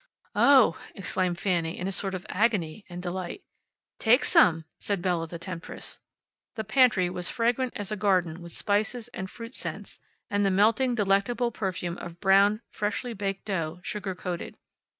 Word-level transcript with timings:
"Oh!" 0.33 0.79
exclaimed 0.95 1.37
Fanny 1.37 1.77
in 1.77 1.87
a 1.87 1.91
sort 1.91 2.15
of 2.15 2.25
agony 2.27 2.83
and 2.89 3.03
delight. 3.03 3.43
"Take 3.99 4.25
some," 4.25 4.65
said 4.79 4.99
Bella, 4.99 5.27
the 5.27 5.37
temptress. 5.37 5.99
The 6.55 6.63
pantry 6.63 7.07
was 7.07 7.29
fragrant 7.29 7.73
as 7.75 7.91
a 7.91 7.95
garden 7.95 8.41
with 8.41 8.51
spices, 8.51 9.09
and 9.09 9.29
fruit 9.29 9.53
scents, 9.53 9.99
and 10.27 10.43
the 10.43 10.49
melting, 10.49 10.95
delectable 10.95 11.51
perfume 11.51 11.99
of 11.99 12.19
brown, 12.19 12.61
freshly 12.71 13.13
baked 13.13 13.45
dough, 13.45 13.79
sugar 13.83 14.15
coated. 14.15 14.57